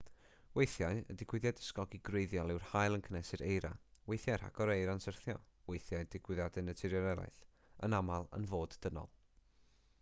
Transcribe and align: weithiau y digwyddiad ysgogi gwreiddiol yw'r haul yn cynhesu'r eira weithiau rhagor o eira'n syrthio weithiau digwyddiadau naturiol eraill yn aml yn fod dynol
weithiau 0.59 0.99
y 1.13 1.15
digwyddiad 1.21 1.59
ysgogi 1.65 1.99
gwreiddiol 2.09 2.53
yw'r 2.53 2.63
haul 2.69 2.95
yn 2.97 3.03
cynhesu'r 3.07 3.43
eira 3.49 3.71
weithiau 4.13 4.39
rhagor 4.43 4.71
o 4.73 4.77
eira'n 4.79 5.03
syrthio 5.05 5.35
weithiau 5.73 6.09
digwyddiadau 6.15 6.67
naturiol 6.71 7.11
eraill 7.11 7.43
yn 7.89 7.99
aml 8.01 8.29
yn 8.39 8.49
fod 8.55 8.79
dynol 8.87 9.13